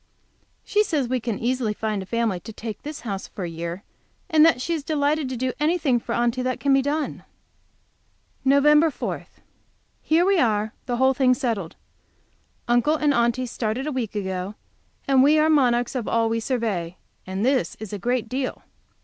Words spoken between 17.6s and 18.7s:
is a great deal.